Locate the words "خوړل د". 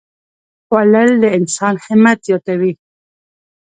0.65-1.25